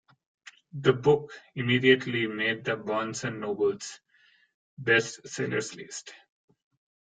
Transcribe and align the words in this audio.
The 0.73 0.93
book 0.93 1.31
immediately 1.53 2.25
made 2.25 2.63
the 2.65 2.75
Barnes 2.75 3.23
and 3.23 3.39
Noble's 3.39 3.99
Best 4.79 5.27
Sellers 5.27 5.75
List. 5.75 6.11